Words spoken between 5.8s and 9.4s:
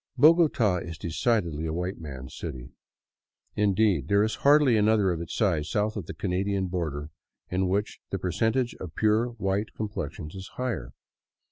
of the Canadian border in which the per centage of pure